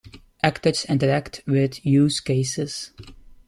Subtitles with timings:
[0.41, 2.91] Actors interact with use cases.